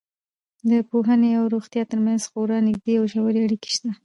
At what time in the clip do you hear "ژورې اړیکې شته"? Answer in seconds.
3.13-3.89